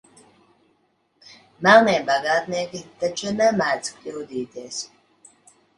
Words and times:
Melnie 1.67 1.97
bagātnieki 2.09 2.83
taču 3.05 3.37
nemēdz 3.39 3.95
kļūdīties. 4.01 4.83